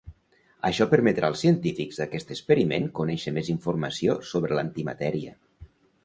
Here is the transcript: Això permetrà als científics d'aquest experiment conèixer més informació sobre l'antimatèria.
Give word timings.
Això 0.67 0.85
permetrà 0.93 1.27
als 1.33 1.41
científics 1.43 1.99
d'aquest 2.01 2.33
experiment 2.35 2.87
conèixer 2.99 3.33
més 3.35 3.51
informació 3.55 4.15
sobre 4.31 4.57
l'antimatèria. 4.61 5.35